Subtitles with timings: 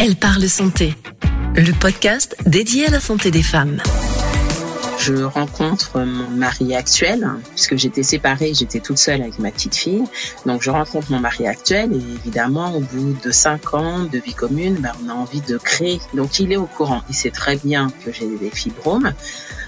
[0.00, 0.94] Elle parle santé,
[1.56, 3.82] le podcast dédié à la santé des femmes.
[5.00, 10.04] Je rencontre mon mari actuel, puisque j'étais séparée, j'étais toute seule avec ma petite fille.
[10.46, 14.34] Donc je rencontre mon mari actuel et évidemment, au bout de cinq ans de vie
[14.34, 16.00] commune, ben, on a envie de créer.
[16.14, 19.12] Donc il est au courant, il sait très bien que j'ai des fibromes,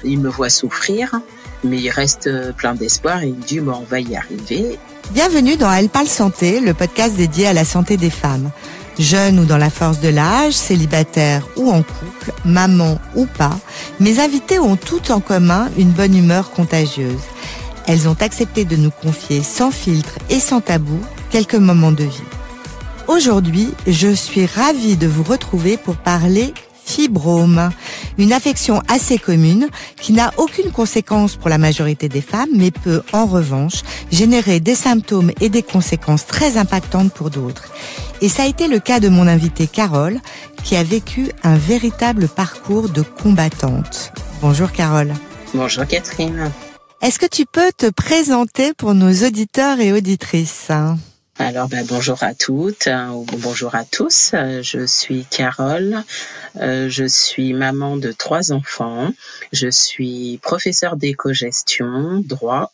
[0.04, 1.20] il me voit souffrir,
[1.64, 4.78] mais il reste euh, plein d'espoir et il me dit, bon, on va y arriver.
[5.10, 8.52] Bienvenue dans Elle parle santé, le podcast dédié à la santé des femmes.
[9.00, 13.58] Jeune ou dans la force de l'âge, célibataire ou en couple, maman ou pas,
[13.98, 17.22] mes invités ont toutes en commun une bonne humeur contagieuse.
[17.86, 21.00] Elles ont accepté de nous confier sans filtre et sans tabou
[21.30, 22.20] quelques moments de vie.
[23.08, 26.52] Aujourd'hui, je suis ravie de vous retrouver pour parler
[26.90, 27.70] fibrome,
[28.18, 29.68] une affection assez commune
[30.00, 34.74] qui n'a aucune conséquence pour la majorité des femmes, mais peut en revanche générer des
[34.74, 37.72] symptômes et des conséquences très impactantes pour d'autres.
[38.20, 40.18] Et ça a été le cas de mon invitée Carole,
[40.64, 44.12] qui a vécu un véritable parcours de combattante.
[44.42, 45.14] Bonjour Carole.
[45.54, 46.50] Bonjour Catherine.
[47.02, 50.70] Est-ce que tu peux te présenter pour nos auditeurs et auditrices?
[51.40, 54.32] Alors, ben, bonjour à toutes, hein, ou bonjour à tous.
[54.34, 56.04] Euh, je suis Carole.
[56.56, 59.10] Euh, je suis maman de trois enfants.
[59.50, 62.70] Je suis professeure d'éco-gestion, droit,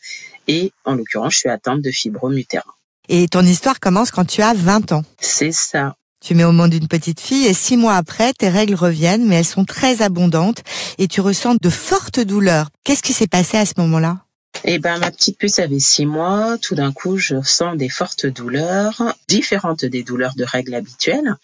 [0.48, 2.64] et en l'occurrence, je suis atteinte de fibrome utérin.
[3.08, 5.04] Et ton histoire commence quand tu as 20 ans.
[5.20, 5.94] C'est ça.
[6.24, 9.36] Tu mets au monde une petite fille et six mois après, tes règles reviennent, mais
[9.36, 10.64] elles sont très abondantes
[10.98, 12.70] et tu ressens de fortes douleurs.
[12.82, 14.25] Qu'est-ce qui s'est passé à ce moment-là?
[14.64, 16.56] Eh ben, ma petite puce avait six mois.
[16.60, 21.36] Tout d'un coup, je ressens des fortes douleurs, différentes des douleurs de règles habituelles.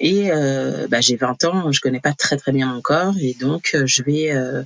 [0.00, 3.34] Et euh, bah, j'ai 20 ans, je connais pas très très bien mon corps, et
[3.38, 4.62] donc euh, je vais, euh,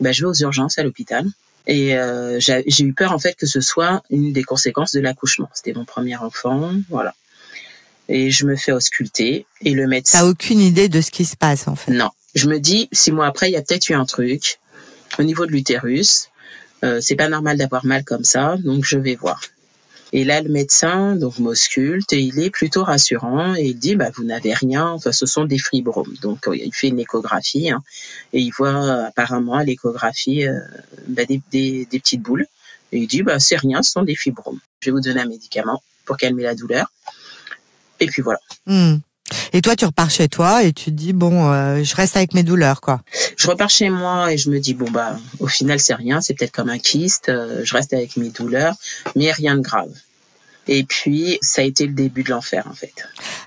[0.00, 1.26] bah, je vais aux urgences à l'hôpital.
[1.66, 5.50] Et euh, j'ai eu peur en fait que ce soit une des conséquences de l'accouchement.
[5.52, 7.14] C'était mon premier enfant, voilà.
[8.08, 10.20] Et je me fais ausculter et le médecin.
[10.20, 11.90] T'as aucune idée de ce qui se passe en fait?
[11.90, 14.60] Non, je me dis six mois après, il y a peut-être eu un truc
[15.18, 16.28] au niveau de l'utérus.
[16.84, 19.40] Euh, c'est pas normal d'avoir mal comme ça, donc je vais voir.
[20.12, 24.10] Et là, le médecin donc m'ausculte et il est plutôt rassurant et il dit bah
[24.14, 26.14] vous n'avez rien, enfin ce sont des fibromes.
[26.22, 27.82] Donc euh, il fait une échographie hein,
[28.32, 30.60] et il voit apparemment à l'échographie euh,
[31.08, 32.46] bah, des, des, petites boules
[32.92, 34.60] et il dit bah c'est rien, ce sont des fibromes.
[34.80, 36.86] Je vais vous donner un médicament pour calmer la douleur.
[37.98, 38.38] Et puis voilà.
[38.66, 38.98] Hmm.
[39.52, 42.42] Et toi, tu repars chez toi et tu dis bon, euh, je reste avec mes
[42.42, 43.00] douleurs, quoi.
[43.36, 46.34] Je repars chez moi et je me dis bon bah, au final c'est rien, c'est
[46.34, 47.28] peut-être comme un kyste.
[47.28, 48.74] Euh, je reste avec mes douleurs,
[49.14, 49.90] mais rien de grave.
[50.68, 52.92] Et puis, ça a été le début de l'enfer, en fait.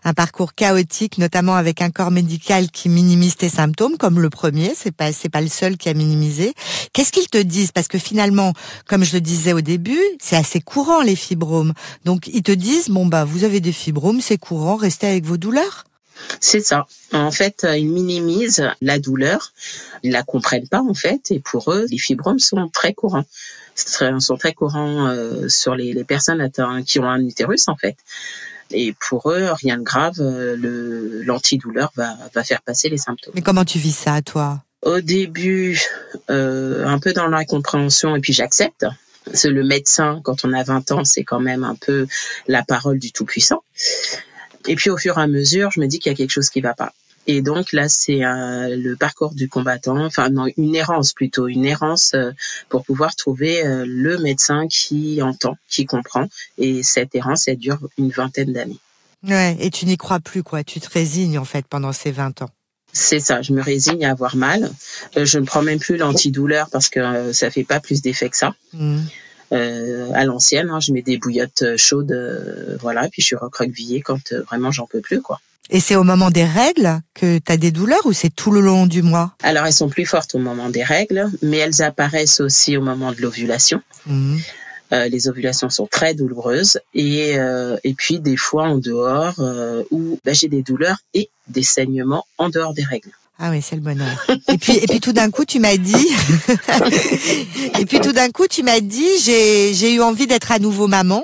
[0.04, 4.74] Un parcours chaotique, notamment avec un corps médical qui minimise tes symptômes, comme le premier.
[4.76, 6.54] C'est pas, c'est pas le seul qui a minimisé.
[6.94, 7.72] Qu'est-ce qu'ils te disent?
[7.72, 8.54] Parce que finalement,
[8.88, 11.74] comme je le disais au début, c'est assez courant, les fibromes.
[12.06, 15.38] Donc, ils te disent, bon, bah, vous avez des fibromes, c'est courant, restez avec vos
[15.38, 15.86] douleurs.
[16.40, 16.86] C'est ça.
[17.12, 19.52] En fait, ils minimisent la douleur.
[20.04, 21.32] Ils la comprennent pas, en fait.
[21.32, 23.26] Et pour eux, les fibromes sont très courants
[24.20, 27.96] sont très courants euh, sur les, les personnes atteintes, qui ont un utérus en fait.
[28.72, 33.34] Et pour eux, rien de grave, euh, le l'antidouleur va, va faire passer les symptômes.
[33.36, 34.62] Mais comment tu vis ça, toi?
[34.82, 35.82] Au début,
[36.30, 38.86] euh, un peu dans l'incompréhension, et puis j'accepte.
[39.34, 42.08] C'est le médecin, quand on a 20 ans, c'est quand même un peu
[42.48, 43.64] la parole du Tout-Puissant.
[44.68, 46.50] Et puis au fur et à mesure, je me dis qu'il y a quelque chose
[46.50, 46.94] qui va pas.
[47.28, 51.64] Et donc là, c'est euh, le parcours du combattant, enfin non, une errance plutôt, une
[51.64, 52.32] errance euh,
[52.70, 56.28] pour pouvoir trouver euh, le médecin qui entend, qui comprend.
[56.58, 58.80] Et cette errance, elle dure une vingtaine d'années.
[59.28, 60.64] Ouais, et tu n'y crois plus, quoi.
[60.64, 62.50] Tu te résignes en fait pendant ces 20 ans.
[62.94, 64.72] C'est ça, je me résigne à avoir mal.
[65.16, 68.56] je ne prends même plus l'antidouleur parce que ça fait pas plus d'effet que ça.
[68.74, 69.02] Mmh.
[69.52, 74.34] À l'ancienne, hein, je mets des bouillottes chaudes, voilà, et puis je suis recroquevillée quand
[74.34, 75.40] vraiment j'en peux plus, quoi.
[75.72, 78.60] Et c'est au moment des règles que tu as des douleurs ou c'est tout le
[78.60, 79.36] long du mois?
[79.44, 83.12] Alors elles sont plus fortes au moment des règles, mais elles apparaissent aussi au moment
[83.12, 83.82] de l'ovulation.
[84.08, 84.38] Mmh.
[84.92, 89.84] Euh, les ovulations sont très douloureuses et, euh, et puis des fois en dehors euh,
[89.92, 93.12] où bah, j'ai des douleurs et des saignements en dehors des règles.
[93.42, 94.28] Ah oui, c'est le bonheur.
[94.50, 95.96] Et puis, et puis tout d'un coup, tu m'as dit,
[97.80, 100.88] et puis tout d'un coup, tu m'as dit, j'ai, j'ai eu envie d'être à nouveau
[100.88, 101.24] maman.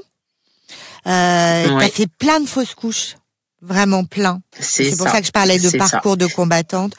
[1.08, 3.18] Euh, T'as fait plein de fausses couches
[3.62, 4.42] vraiment plein.
[4.60, 6.94] C'est pour ça que je parlais de parcours de combattante.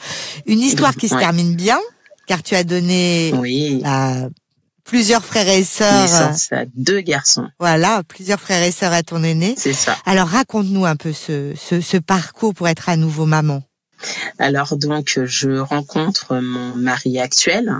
[0.45, 1.79] Une histoire qui se termine bien,
[2.27, 3.81] car tu as donné oui.
[4.83, 6.33] plusieurs frères et sœurs.
[6.75, 7.47] deux garçons.
[7.59, 9.55] Voilà, plusieurs frères et sœurs à ton aîné.
[9.57, 9.97] C'est ça.
[10.05, 13.63] Alors raconte-nous un peu ce, ce, ce, parcours pour être à nouveau maman.
[14.39, 17.73] Alors donc je rencontre mon mari actuel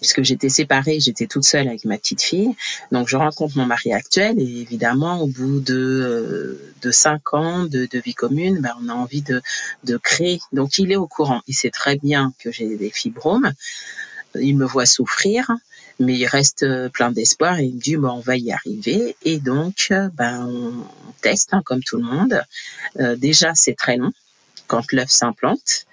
[0.00, 2.54] puisque j'étais séparée, j'étais toute seule avec ma petite fille.
[2.92, 7.64] Donc je rencontre mon mari actuel et évidemment au bout de euh, de cinq ans
[7.64, 9.42] de, vie commune, ben, on a envie de
[9.84, 10.40] de créer.
[10.52, 13.52] Donc il est au courant, il sait très bien que j'ai des fibromes.
[14.40, 15.50] Il me voit souffrir,
[15.98, 19.38] mais il reste plein d'espoir et il me dit bon on va y arriver et
[19.38, 20.72] donc ben on
[21.20, 22.42] teste hein, comme tout le monde.
[22.98, 24.12] Euh, déjà c'est très long
[24.70, 25.86] quand l'œuf s'implante.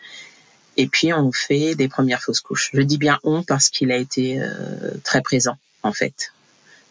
[0.78, 2.70] Et puis on fait des premières fausses couches.
[2.74, 6.32] Je dis bien on parce qu'il a été euh, très présent en fait.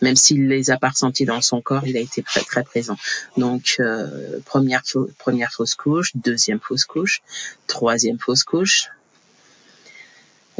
[0.03, 2.97] Même s'il les a pas ressentis dans son corps, il a été très très présent.
[3.37, 4.83] Donc euh, première
[5.19, 7.23] première fausse couche, deuxième fausse couche,
[7.69, 8.89] troisième fausse couche.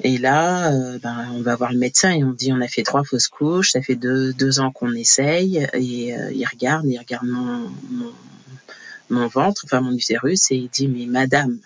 [0.05, 2.85] Et là, euh, ben, on va voir le médecin et on dit on a fait
[2.85, 7.27] trois fausses couches, ça fait deux, deux ans qu'on essaye et il regarde, il regarde
[7.27, 8.13] mon, mon,
[9.11, 11.59] mon ventre, enfin mon utérus, et il dit mais madame,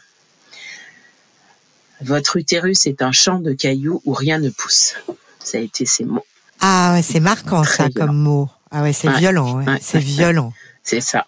[2.02, 4.94] votre utérus est un champ de cailloux où rien ne pousse.
[5.42, 6.25] Ça a été ces mots.
[6.60, 8.48] Ah ouais, c'est marquant ça comme mot.
[8.70, 9.78] Ah ouais, c'est violent, ouais.
[9.81, 10.52] c'est violent.
[10.82, 11.26] C'est ça.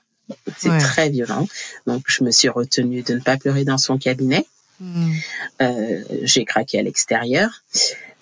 [0.56, 1.47] C'est très violent.
[1.87, 4.47] Donc je me suis retenue de ne pas pleurer dans son cabinet.
[4.81, 5.12] Hmm.
[5.61, 7.62] Euh, j'ai craqué à l'extérieur.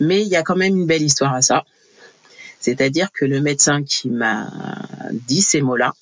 [0.00, 1.64] Mais il y a quand même une belle histoire à ça.
[2.58, 4.50] C'est-à-dire que le médecin qui m'a
[5.12, 5.94] dit ces mots-là,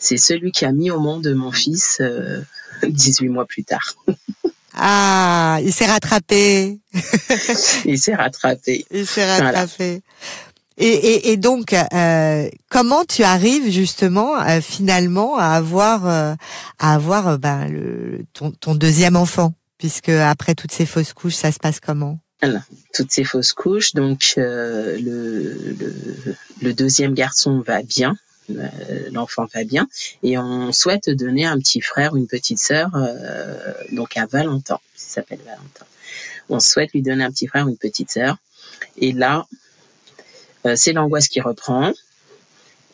[0.00, 2.02] c'est celui qui a mis au monde mon fils
[2.82, 3.94] 18 euh, mois plus tard.
[4.74, 6.80] ah, il s'est rattrapé.
[7.84, 8.84] il s'est rattrapé.
[8.90, 10.02] Il s'est rattrapé.
[10.82, 16.36] Et, donc, euh, comment tu arrives justement euh, finalement à avoir à
[16.78, 21.80] avoir ben, le, ton, deuxième enfant, puisque après toutes ces fausses couches, ça se passe
[21.80, 22.18] comment?
[22.94, 24.96] Toutes ces fausses couches, donc le,
[26.62, 28.16] le, deuxième garçon va bien,
[29.12, 29.88] l'enfant va bien
[30.22, 34.78] et on souhaite donner un petit frère ou une petite sœur euh, donc à Valentin,
[34.96, 35.86] il s'appelle Valentin.
[36.48, 38.36] On souhaite lui donner un petit frère ou une petite sœur
[38.96, 39.46] et là
[40.66, 41.92] euh, c'est l'angoisse qui reprend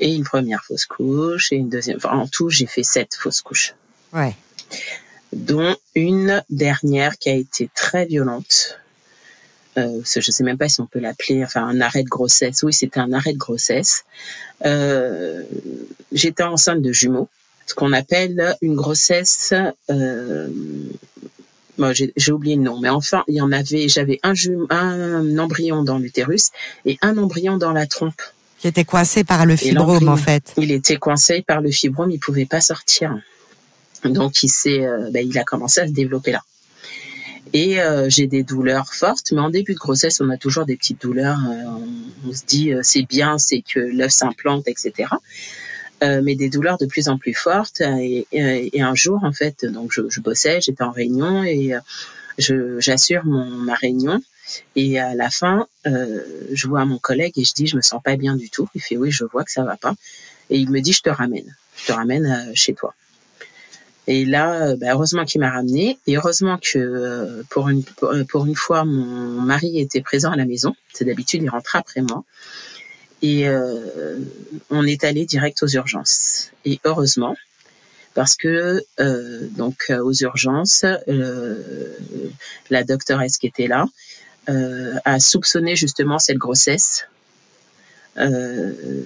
[0.01, 1.99] et une première fausse couche et une deuxième.
[2.05, 3.75] en tout, j'ai fait sept fausses couches.
[4.13, 4.37] Ouais.
[5.33, 8.79] Dont une dernière qui a été très violente
[9.79, 12.63] euh, je sais même pas si on peut l'appeler, enfin un arrêt de grossesse.
[12.63, 14.05] Oui, c'était un arrêt de grossesse.
[14.65, 15.43] Euh,
[16.13, 17.29] J'étais enceinte de jumeaux,
[17.67, 19.53] ce qu'on appelle une grossesse.
[19.91, 20.49] Euh,
[22.17, 23.89] j'ai oublié le nom, mais enfin, il y en avait.
[23.89, 24.33] J'avais un,
[24.71, 26.51] un embryon dans l'utérus
[26.87, 28.23] et un embryon dans la trompe.
[28.59, 30.55] Qui était coincé par le fibrome, en fait.
[30.57, 33.15] Il était coincé par le fibrome, il pouvait pas sortir.
[34.05, 36.43] Donc, il s'est, euh, ben, il a commencé à se développer là.
[37.53, 40.77] Et euh, j'ai des douleurs fortes, mais en début de grossesse, on a toujours des
[40.77, 41.39] petites douleurs.
[41.49, 45.09] Euh, on, se dit euh, c'est bien, c'est que l'œuf s'implante, etc.
[46.03, 47.81] mais des douleurs de plus en plus fortes.
[47.81, 48.27] Et,
[48.81, 51.73] un jour, en fait, donc je, bossais, j'étais en réunion et
[52.39, 54.21] j'assure ma réunion.
[54.77, 58.17] Et à la fin, je vois mon collègue et je dis je me sens pas
[58.17, 58.69] bien du tout.
[58.75, 59.95] Il fait oui, je vois que ça va pas.
[60.51, 62.95] Et il me dit je te ramène, je te ramène chez toi.
[64.07, 65.99] Et là, euh, bah, heureusement qu'il m'a ramené.
[66.07, 70.37] Et heureusement que euh, pour une, euh, pour une fois, mon mari était présent à
[70.37, 70.75] la maison.
[70.93, 72.25] C'est d'habitude, il rentre après moi.
[73.23, 73.49] Et
[74.71, 76.51] on est allé direct aux urgences.
[76.65, 77.35] Et heureusement,
[78.15, 78.85] parce que
[79.57, 80.85] donc aux urgences,
[82.71, 83.87] la doctoresse qui était là
[84.47, 87.16] a soupçonné justement cette grossesse euh,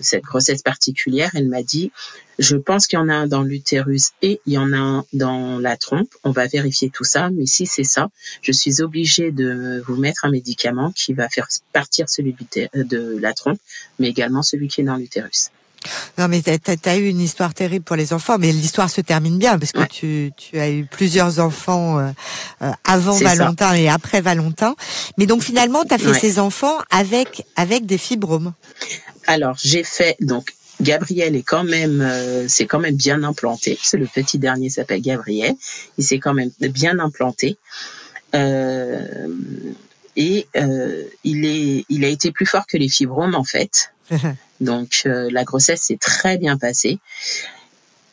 [0.02, 1.90] cette grossesse particulière, elle m'a dit,
[2.38, 5.04] je pense qu'il y en a un dans l'utérus et il y en a un
[5.12, 6.14] dans la trompe.
[6.24, 10.24] On va vérifier tout ça, mais si c'est ça, je suis obligée de vous mettre
[10.24, 12.34] un médicament qui va faire partir celui
[12.74, 13.58] de la trompe,
[13.98, 15.50] mais également celui qui est dans l'utérus.
[16.18, 19.38] Non, mais tu as, eu une histoire terrible pour les enfants, mais l'histoire se termine
[19.38, 22.10] bien parce que tu, tu, as eu plusieurs enfants euh,
[22.62, 24.74] euh, avant Valentin et après Valentin.
[25.16, 28.52] Mais donc finalement, tu as fait ces enfants avec avec des fibromes.
[29.26, 33.78] Alors j'ai fait donc Gabriel est quand même, euh, c'est quand même bien implanté.
[33.82, 35.54] C'est le petit dernier s'appelle Gabriel.
[35.98, 37.58] Il s'est quand même bien implanté.
[38.34, 39.28] Euh,
[40.16, 43.92] et euh, il est, il a été plus fort que les fibromes en fait.
[44.60, 46.98] Donc euh, la grossesse s'est très bien passée.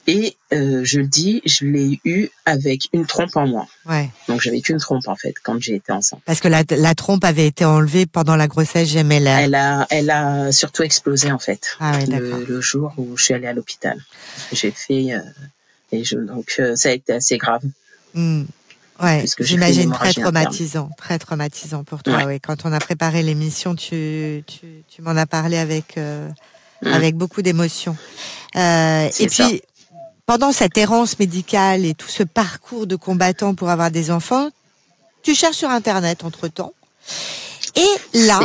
[0.10, 3.68] Et euh, je le dis, je l'ai eu avec une trompe en moins.
[3.86, 4.10] Ouais.
[4.30, 6.22] Donc j'avais qu'une trompe en fait quand j'ai été enceinte.
[6.26, 9.40] Parce que la, la, trompe avait été enlevée pendant la grossesse gemellaire.
[9.40, 13.34] Elle a, elle a surtout explosé en fait ah le, le, jour où je suis
[13.34, 14.02] allée à l'hôpital.
[14.54, 15.20] J'ai fait euh,
[15.92, 17.64] et je, donc euh, ça a été assez grave.
[18.14, 18.44] Mmh.
[19.02, 22.26] Ouais, j'imagine très traumatisant, très traumatisant pour toi.
[22.26, 22.40] Ouais.
[22.40, 26.28] Quand on a préparé l'émission, tu, tu, tu m'en as parlé avec euh,
[26.82, 26.88] mmh.
[26.88, 27.96] avec beaucoup d'émotion.
[28.56, 29.62] Euh, et puis
[30.26, 34.50] pendant cette errance médicale et tout ce parcours de combattant pour avoir des enfants,
[35.22, 36.74] tu cherches sur Internet entre-temps.
[37.76, 38.40] Et là,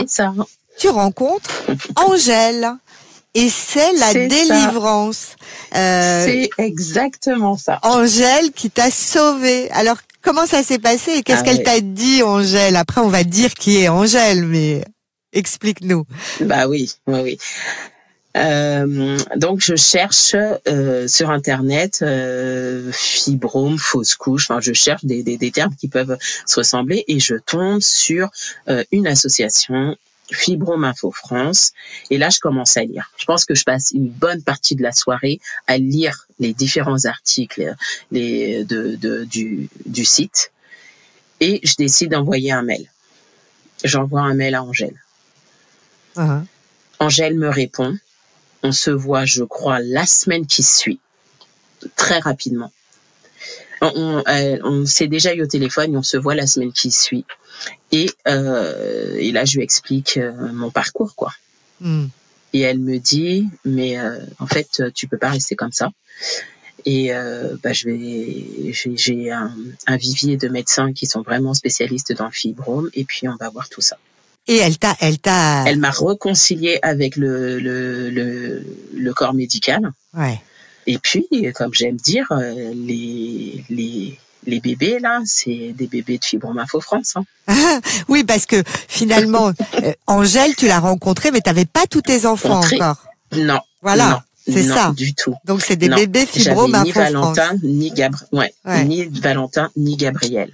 [0.78, 1.64] tu rencontres
[1.97, 2.73] Angèle.
[3.35, 5.37] Et c'est la délivrance.
[5.75, 7.78] Euh, C'est exactement ça.
[7.82, 9.71] Angèle qui t'a sauvé.
[9.71, 11.62] Alors, comment ça s'est passé et qu'est-ce Ah qu'elle oui.
[11.64, 12.76] t'a dit, Angèle?
[12.76, 14.85] Après, on va dire qui est Angèle, mais
[15.33, 16.05] explique-nous.
[16.41, 17.38] Bah oui, oui, oui.
[18.35, 20.35] Euh, donc je cherche
[20.67, 24.50] euh, sur internet euh, fibrome, fausse couche.
[24.50, 28.31] Enfin, je cherche des, des, des termes qui peuvent se ressembler et je tombe sur
[28.69, 29.97] euh, une association
[30.31, 31.73] Fibrome Info France.
[32.11, 33.11] Et là, je commence à lire.
[33.17, 37.05] Je pense que je passe une bonne partie de la soirée à lire les différents
[37.05, 37.75] articles
[38.11, 40.52] les, de, de, du, du site.
[41.41, 42.88] Et je décide d'envoyer un mail.
[43.85, 45.02] J'envoie un mail à Angèle.
[46.17, 46.45] Hein.
[46.99, 47.97] Angèle me répond.
[48.62, 51.00] On se voit, je crois, la semaine qui suit,
[51.97, 52.71] très rapidement.
[53.81, 56.73] On, on, euh, on s'est déjà eu au téléphone et on se voit la semaine
[56.73, 57.25] qui suit.
[57.92, 61.33] Et, euh, et là, je lui explique euh, mon parcours, quoi.
[61.81, 62.07] Hmm.
[62.54, 65.90] Et elle me dit, mais euh, en fait, tu peux pas rester comme ça.
[66.85, 69.54] Et euh, bah, je vais, j'ai- un,
[69.87, 73.49] un vivier de médecins qui sont vraiment spécialistes dans le fibrome, et puis on va
[73.50, 73.97] voir tout ça.
[74.49, 78.64] Et elle t'a, elle t'a, Elle m'a réconcilié avec le, le, le,
[78.95, 79.92] le corps médical.
[80.14, 80.40] ouais.
[80.88, 82.26] Et puis, comme j'aime dire,
[82.75, 87.14] les, les, les bébés, là, c'est des bébés de Fibrome Info France.
[87.16, 87.80] Hein.
[88.08, 92.61] Oui, parce que finalement, euh, Angèle, tu l'as rencontrée, mais t'avais pas tous tes enfants
[92.61, 93.04] encore.
[93.32, 93.61] Non.
[93.82, 94.92] Voilà, non, c'est non, ça.
[94.96, 95.34] du tout.
[95.44, 97.37] Donc c'est des Non, bébés fibrome J'avais ni Info France.
[97.37, 98.84] Valentin, ni Gabri- ouais, Ouais.
[98.84, 100.50] ni Valentin, ni Gabriel.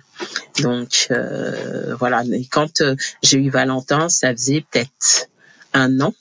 [0.61, 2.23] Donc euh, voilà.
[2.25, 5.28] Mais quand euh, j'ai eu Valentin, ça faisait peut-être
[5.75, 6.14] un an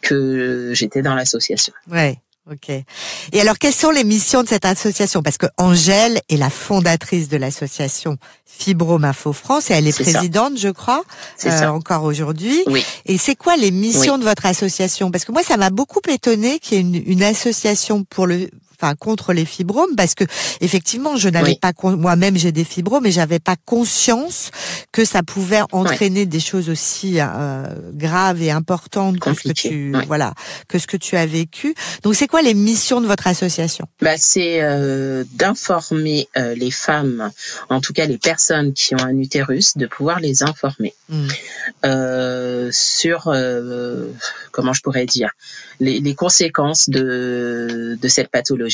[0.00, 1.72] que j'étais dans l'association.
[1.90, 2.18] Ouais.
[2.50, 2.70] Ok.
[2.70, 5.22] Et alors, quelles sont les missions de cette association?
[5.22, 8.16] Parce que Angèle est la fondatrice de l'association
[8.46, 10.02] Fibrome Info France et elle est, ça.
[10.02, 11.02] présidente, je crois,
[11.44, 11.72] euh, ça.
[11.72, 12.62] encore aujourd'hui.
[12.66, 12.84] Oui.
[13.06, 15.10] Et c'est quoi les missions de votre association?
[15.10, 18.50] Parce que moi, ça m'a beaucoup étonné qu'il y ait une, une association pour le,
[18.80, 20.24] enfin, contre les fibromes, parce que
[20.60, 21.58] effectivement, je n'avais Oui.
[21.60, 24.50] pas con- moi-même j'ai des fibromes, mais j'avais pas conscience
[24.92, 29.92] que ça pouvait entraîner des choses aussi euh, graves et importantes que ce que tu,
[29.94, 30.04] oui.
[30.06, 30.32] voilà,
[30.68, 31.74] que ce que tu as vécu.
[32.02, 33.86] Donc, c'est quoi les missions de votre association?
[34.00, 37.30] Bah, c'est euh, d'informer euh, les femmes,
[37.68, 41.26] en tout cas les personnes qui ont un utérus, de pouvoir les informer Hmm.
[42.70, 43.18] sur
[44.52, 45.30] comment je pourrais dire?
[45.80, 48.69] Les, les conséquences de, de cette pathologie.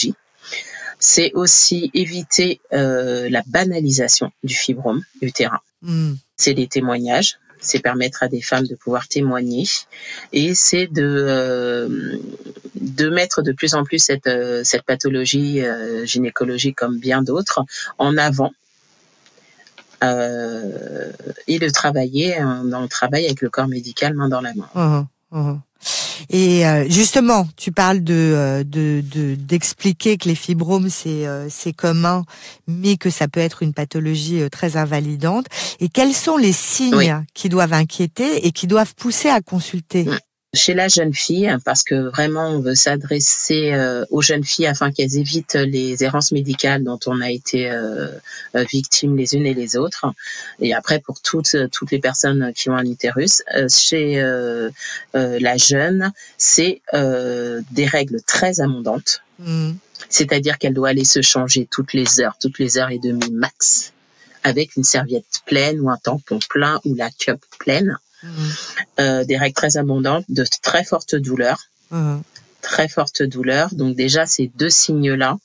[0.98, 5.60] C'est aussi éviter euh, la banalisation du fibrome utérin.
[5.82, 6.14] Hmm.
[6.36, 9.64] C'est des témoignages, c'est permettre à des femmes de pouvoir témoigner
[10.32, 12.18] et c'est de euh,
[12.74, 17.64] de mettre de plus en plus cette euh, cette pathologie euh, gynécologique comme bien d'autres
[17.98, 18.52] en avant
[20.04, 21.12] euh,
[21.46, 24.68] et de travailler euh, dans le travail avec le corps médical main dans la main.
[24.74, 25.60] Uhum, uhum.
[26.30, 31.48] Et euh, justement, tu parles de euh, de de- d'expliquer que les fibromes c'est euh,
[31.50, 32.24] c'est commun,
[32.66, 35.46] mais que ça peut être une pathologie très invalidante.
[35.80, 37.08] Et quels sont les signes Oui.
[37.34, 40.04] qui doivent inquiéter et qui doivent pousser à consulter?
[40.04, 40.18] Mm.
[40.56, 44.90] Chez la jeune fille, parce que vraiment on veut s'adresser euh, aux jeunes filles afin
[44.90, 48.08] qu'elles évitent les errances médicales dont on a été euh,
[48.54, 50.06] euh, victimes les unes et les autres.
[50.60, 54.16] Et après pour toutes toutes les personnes qui ont un utérus, chez
[55.12, 59.22] la jeune, c'est des règles très abondantes.
[59.38, 59.72] Mm.
[60.08, 63.92] C'est-à-dire qu'elle doit aller se changer toutes les heures, toutes les heures et demie max,
[64.42, 67.98] avec une serviette pleine ou un tampon plein ou la cup pleine.
[68.98, 72.22] Euh, des règles très abondantes, de très fortes douleurs, Mhm.
[72.62, 73.74] très fortes douleurs.
[73.74, 75.36] Donc déjà ces deux signes-là,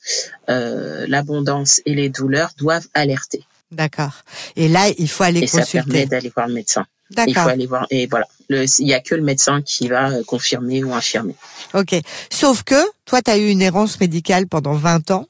[0.48, 3.44] euh, l'abondance et les douleurs doivent alerter.
[3.70, 4.12] D'accord.
[4.56, 6.06] Et là, il faut aller Et ça permet consulter.
[6.06, 6.86] d'aller voir le médecin.
[7.10, 7.46] Il faut D'accord.
[7.48, 8.26] aller voir et voilà.
[8.48, 11.34] Le- Il y a que le médecin qui va euh, confirmer ou infirmer.
[11.74, 11.94] Ok.
[12.30, 12.74] Sauf que
[13.04, 15.26] toi, tu as eu une errance médicale pendant 20 ans.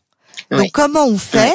[0.50, 1.52] Donc, comment on fait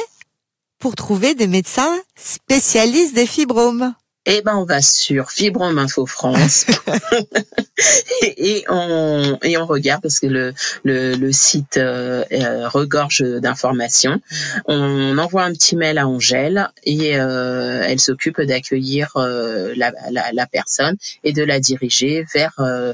[0.80, 3.94] pour trouver des médecins spécialistes des fibromes?
[4.30, 6.66] Eh ben, on va sur Fibrome Info France
[8.22, 10.54] et, et on et on regarde parce que le
[10.84, 14.20] le, le site euh, euh, regorge d'informations.
[14.66, 20.34] On envoie un petit mail à Angèle et euh, elle s'occupe d'accueillir euh, la, la
[20.34, 22.92] la personne et de la diriger vers euh,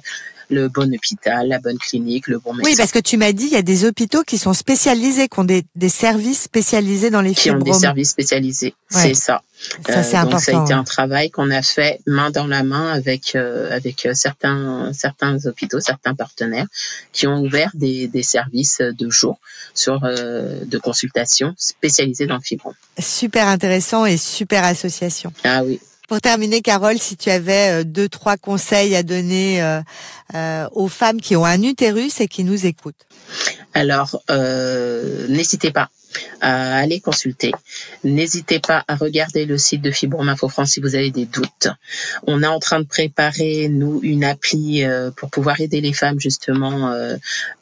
[0.53, 2.69] le bon hôpital, la bonne clinique, le bon médecin.
[2.71, 5.39] Oui, parce que tu m'as dit, il y a des hôpitaux qui sont spécialisés, qui
[5.39, 7.73] ont des, des services spécialisés dans les qui ont fibromes.
[7.73, 8.75] des services spécialisés.
[8.93, 9.01] Ouais.
[9.01, 9.41] C'est ça.
[9.87, 10.65] Ça, c'est Euh, donc ça a important.
[10.65, 14.91] été un travail qu'on a fait main dans la main avec euh, avec euh, certains
[14.93, 16.67] certains hôpitaux, certains partenaires
[17.13, 19.39] qui ont ouvert des, des services de jour
[19.73, 22.73] sur euh, de consultation spécialisés dans le fibrome.
[22.99, 25.31] Super intéressant et super association.
[25.45, 25.79] Ah oui.
[26.13, 29.81] Pour terminer, Carole, si tu avais euh, deux, trois conseils à donner euh,
[30.35, 33.07] euh, aux femmes qui ont un utérus et qui nous écoutent.
[33.73, 35.89] Alors, n'hésitez pas
[36.39, 37.51] à aller consulter.
[38.03, 41.69] N'hésitez pas à regarder le site de Fibrome Info France si vous avez des doutes.
[42.27, 44.83] On est en train de préparer, nous, une appli
[45.17, 46.93] pour pouvoir aider les femmes justement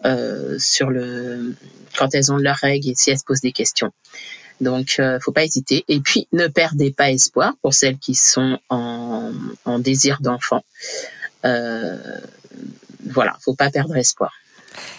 [0.03, 3.93] quand elles ont leurs règles et si elles se posent des questions.
[4.61, 5.83] Donc, euh, faut pas hésiter.
[5.87, 9.33] Et puis, ne perdez pas espoir pour celles qui sont en,
[9.79, 10.63] désir d'enfant.
[11.45, 11.97] Euh,
[13.09, 14.31] voilà, faut pas perdre espoir.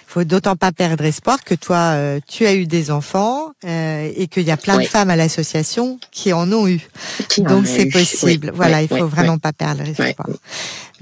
[0.06, 4.26] Faut d'autant pas perdre espoir que toi, euh, tu as eu des enfants euh, et
[4.28, 6.86] qu'il y a plein de femmes à l'association qui en ont eu.
[7.28, 8.48] Qui Donc c'est possible.
[8.50, 10.28] Oui, voilà, oui, il faut oui, vraiment pas perdre espoir.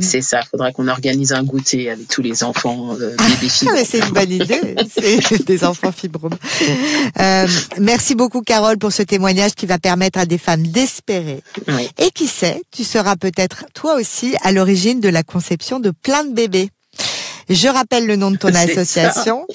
[0.01, 3.71] C'est ça, il faudra qu'on organise un goûter avec tous les enfants euh, bébés Ah,
[3.75, 6.37] mais c'est une bonne idée, c'est des enfants fibromes.
[7.19, 7.47] Euh,
[7.79, 11.43] merci beaucoup Carole pour ce témoignage qui va permettre à des femmes d'espérer.
[11.69, 11.89] Oui.
[11.99, 16.25] Et qui sait, tu seras peut-être toi aussi à l'origine de la conception de plein
[16.25, 16.71] de bébés.
[17.61, 19.47] Je rappelle le nom de ton association.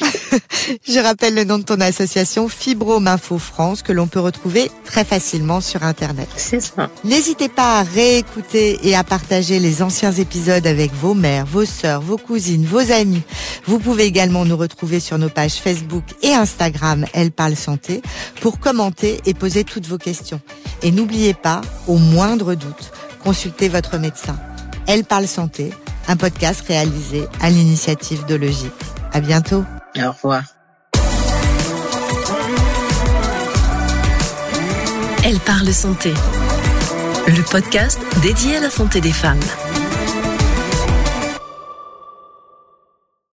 [0.88, 5.06] Je rappelle le nom de ton association Fibrome Info France que l'on peut retrouver très
[5.06, 6.28] facilement sur Internet.
[6.36, 6.90] C'est ça.
[7.06, 12.02] N'hésitez pas à réécouter et à partager les anciens épisodes avec vos mères, vos sœurs,
[12.02, 13.22] vos cousines, vos amis.
[13.66, 18.02] Vous pouvez également nous retrouver sur nos pages Facebook et Instagram Elle parle santé
[18.42, 20.42] pour commenter et poser toutes vos questions.
[20.84, 22.92] Et n'oubliez pas, au moindre doute,
[23.24, 24.38] consultez votre médecin.
[24.88, 25.72] Elle parle santé,
[26.08, 28.72] un podcast réalisé à l'initiative de Logique.
[29.14, 29.64] À bientôt.
[29.98, 30.44] Au revoir.
[35.24, 36.14] Elle parle santé.
[37.28, 39.40] Le podcast dédié à la santé des femmes.